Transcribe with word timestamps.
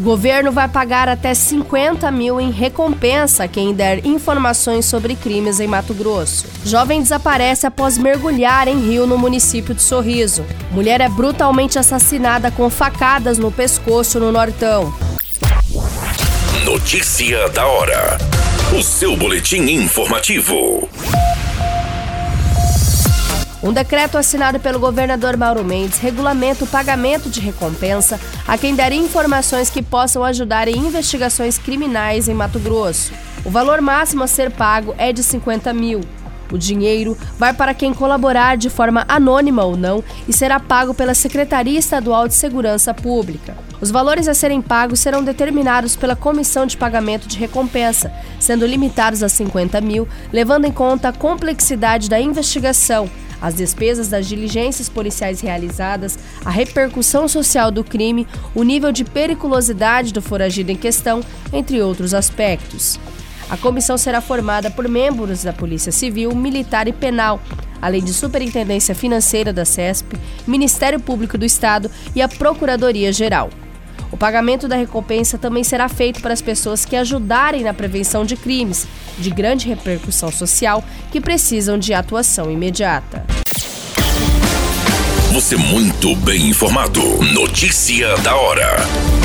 O 0.00 0.02
governo 0.02 0.50
vai 0.50 0.66
pagar 0.66 1.10
até 1.10 1.34
50 1.34 2.10
mil 2.10 2.40
em 2.40 2.50
recompensa 2.50 3.44
a 3.44 3.48
quem 3.48 3.74
der 3.74 4.06
informações 4.06 4.86
sobre 4.86 5.14
crimes 5.14 5.60
em 5.60 5.66
Mato 5.66 5.92
Grosso. 5.92 6.46
Jovem 6.64 7.02
desaparece 7.02 7.66
após 7.66 7.98
mergulhar 7.98 8.66
em 8.66 8.80
rio 8.80 9.06
no 9.06 9.18
município 9.18 9.74
de 9.74 9.82
Sorriso. 9.82 10.42
Mulher 10.72 11.02
é 11.02 11.08
brutalmente 11.10 11.78
assassinada 11.78 12.50
com 12.50 12.70
facadas 12.70 13.36
no 13.36 13.52
pescoço 13.52 14.18
no 14.18 14.32
Nortão. 14.32 14.90
Notícia 16.64 17.50
da 17.50 17.66
hora. 17.66 18.16
O 18.74 18.82
seu 18.82 19.14
boletim 19.18 19.64
informativo. 19.64 20.88
Um 23.62 23.74
decreto 23.74 24.16
assinado 24.16 24.58
pelo 24.58 24.80
governador 24.80 25.36
Mauro 25.36 25.62
Mendes 25.62 25.98
regulamenta 25.98 26.64
o 26.64 26.66
pagamento 26.66 27.28
de 27.28 27.40
recompensa 27.40 28.18
a 28.48 28.56
quem 28.56 28.74
der 28.74 28.90
informações 28.90 29.68
que 29.68 29.82
possam 29.82 30.24
ajudar 30.24 30.66
em 30.66 30.78
investigações 30.78 31.58
criminais 31.58 32.26
em 32.26 32.32
Mato 32.32 32.58
Grosso. 32.58 33.12
O 33.44 33.50
valor 33.50 33.82
máximo 33.82 34.22
a 34.22 34.26
ser 34.26 34.50
pago 34.50 34.94
é 34.96 35.12
de 35.12 35.22
50 35.22 35.74
mil. 35.74 36.00
O 36.50 36.58
dinheiro 36.58 37.16
vai 37.38 37.54
para 37.54 37.74
quem 37.74 37.94
colaborar 37.94 38.56
de 38.56 38.68
forma 38.68 39.04
anônima 39.08 39.64
ou 39.64 39.76
não 39.76 40.02
e 40.26 40.32
será 40.32 40.58
pago 40.58 40.92
pela 40.92 41.14
Secretaria 41.14 41.78
Estadual 41.78 42.26
de 42.26 42.34
Segurança 42.34 42.92
Pública. 42.92 43.56
Os 43.80 43.90
valores 43.90 44.28
a 44.28 44.34
serem 44.34 44.60
pagos 44.60 45.00
serão 45.00 45.24
determinados 45.24 45.96
pela 45.96 46.14
Comissão 46.14 46.66
de 46.66 46.76
Pagamento 46.76 47.26
de 47.26 47.38
Recompensa, 47.38 48.12
sendo 48.38 48.66
limitados 48.66 49.22
a 49.22 49.28
50 49.28 49.80
mil, 49.80 50.06
levando 50.32 50.66
em 50.66 50.72
conta 50.72 51.08
a 51.08 51.12
complexidade 51.12 52.10
da 52.10 52.20
investigação, 52.20 53.08
as 53.40 53.54
despesas 53.54 54.08
das 54.08 54.26
diligências 54.26 54.88
policiais 54.88 55.40
realizadas, 55.40 56.18
a 56.44 56.50
repercussão 56.50 57.26
social 57.26 57.70
do 57.70 57.82
crime, 57.82 58.26
o 58.54 58.62
nível 58.62 58.92
de 58.92 59.04
periculosidade 59.04 60.12
do 60.12 60.20
foragido 60.20 60.70
em 60.70 60.76
questão, 60.76 61.22
entre 61.52 61.80
outros 61.80 62.12
aspectos. 62.12 63.00
A 63.50 63.56
comissão 63.56 63.98
será 63.98 64.20
formada 64.20 64.70
por 64.70 64.88
membros 64.88 65.42
da 65.42 65.52
Polícia 65.52 65.90
Civil, 65.90 66.32
Militar 66.36 66.86
e 66.86 66.92
Penal, 66.92 67.42
além 67.82 68.02
de 68.04 68.14
Superintendência 68.14 68.94
Financeira 68.94 69.52
da 69.52 69.64
CESP, 69.64 70.16
Ministério 70.46 71.00
Público 71.00 71.36
do 71.36 71.44
Estado 71.44 71.90
e 72.14 72.22
a 72.22 72.28
Procuradoria 72.28 73.12
Geral. 73.12 73.50
O 74.12 74.16
pagamento 74.16 74.68
da 74.68 74.76
recompensa 74.76 75.36
também 75.36 75.64
será 75.64 75.88
feito 75.88 76.20
para 76.20 76.32
as 76.32 76.40
pessoas 76.40 76.84
que 76.84 76.94
ajudarem 76.94 77.64
na 77.64 77.74
prevenção 77.74 78.24
de 78.24 78.36
crimes 78.36 78.86
de 79.18 79.30
grande 79.30 79.66
repercussão 79.68 80.30
social 80.30 80.84
que 81.10 81.20
precisam 81.20 81.76
de 81.76 81.92
atuação 81.92 82.50
imediata. 82.50 83.24
Você 85.32 85.56
muito 85.56 86.14
bem 86.16 86.48
informado. 86.48 87.00
Notícia 87.32 88.16
da 88.18 88.34
hora 88.34 89.19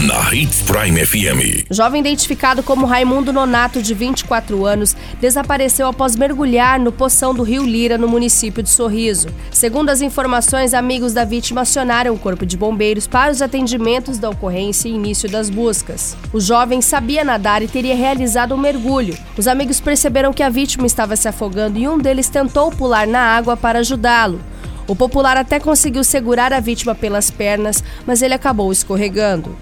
na 0.00 0.34
Hits 0.34 0.62
Prime 0.62 1.04
FM. 1.04 1.66
Jovem 1.70 2.00
identificado 2.00 2.62
como 2.62 2.86
Raimundo 2.86 3.30
Nonato, 3.30 3.82
de 3.82 3.92
24 3.92 4.64
anos, 4.64 4.96
desapareceu 5.20 5.86
após 5.86 6.16
mergulhar 6.16 6.80
no 6.80 6.90
poção 6.90 7.34
do 7.34 7.42
Rio 7.42 7.62
Lira, 7.62 7.98
no 7.98 8.08
município 8.08 8.62
de 8.62 8.70
Sorriso. 8.70 9.28
Segundo 9.52 9.90
as 9.90 10.00
informações, 10.00 10.72
amigos 10.72 11.12
da 11.12 11.26
vítima 11.26 11.60
acionaram 11.60 12.14
o 12.14 12.18
Corpo 12.18 12.46
de 12.46 12.56
Bombeiros 12.56 13.06
para 13.06 13.30
os 13.30 13.42
atendimentos 13.42 14.18
da 14.18 14.30
ocorrência 14.30 14.88
e 14.88 14.92
início 14.92 15.30
das 15.30 15.50
buscas. 15.50 16.16
O 16.32 16.40
jovem 16.40 16.80
sabia 16.80 17.22
nadar 17.22 17.62
e 17.62 17.68
teria 17.68 17.94
realizado 17.94 18.54
um 18.54 18.58
mergulho. 18.58 19.16
Os 19.36 19.46
amigos 19.46 19.78
perceberam 19.78 20.32
que 20.32 20.42
a 20.42 20.48
vítima 20.48 20.86
estava 20.86 21.14
se 21.16 21.28
afogando 21.28 21.78
e 21.78 21.86
um 21.86 21.98
deles 21.98 22.30
tentou 22.30 22.70
pular 22.72 23.06
na 23.06 23.20
água 23.20 23.58
para 23.58 23.80
ajudá-lo. 23.80 24.40
O 24.88 24.96
popular 24.96 25.36
até 25.36 25.60
conseguiu 25.60 26.02
segurar 26.02 26.52
a 26.52 26.60
vítima 26.60 26.94
pelas 26.94 27.30
pernas, 27.30 27.84
mas 28.06 28.22
ele 28.22 28.34
acabou 28.34 28.72
escorregando. 28.72 29.54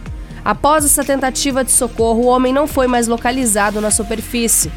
Após 0.45 0.85
essa 0.85 1.05
tentativa 1.05 1.65
de 1.65 1.71
socorro, 1.73 2.23
o 2.23 2.27
homem 2.27 2.53
não 2.53 2.67
foi 2.67 2.87
mais 2.87 3.07
localizado 3.07 3.81
na 3.81 3.91
superfície. 3.91 4.71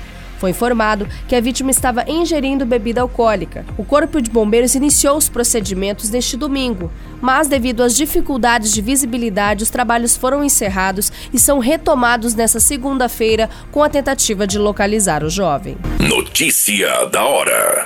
Foi 0.44 0.50
informado 0.50 1.08
que 1.26 1.38
a 1.38 1.40
vítima 1.40 1.72
estava 1.72 2.04
ingerindo 2.06 2.66
bebida 2.66 3.00
alcoólica. 3.00 3.66
O 3.78 3.86
Corpo 3.86 4.22
de 4.22 4.30
Bombeiros 4.30 4.76
iniciou 4.76 5.16
os 5.16 5.30
procedimentos 5.30 6.10
neste 6.10 6.36
domingo, 6.36 6.92
mas 7.22 7.48
devido 7.48 7.82
às 7.82 7.96
dificuldades 7.96 8.74
de 8.74 8.82
visibilidade, 8.82 9.64
os 9.64 9.70
trabalhos 9.70 10.18
foram 10.18 10.44
encerrados 10.44 11.14
e 11.32 11.40
são 11.40 11.60
retomados 11.60 12.36
nesta 12.36 12.60
segunda-feira 12.60 13.50
com 13.72 13.82
a 13.82 13.88
tentativa 13.88 14.46
de 14.46 14.60
localizar 14.60 15.24
o 15.24 15.30
jovem. 15.30 15.78
Notícia 15.98 17.06
da 17.06 17.24
hora. 17.24 17.86